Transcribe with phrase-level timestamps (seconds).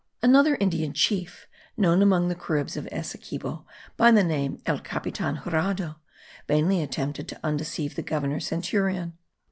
[0.23, 1.45] Another Indian chief,
[1.77, 3.67] known among the Caribs of Essequibo
[3.97, 5.97] by the name El Capitan Jurado,
[6.47, 9.13] vainly attempted to undeceive the governor Centurion.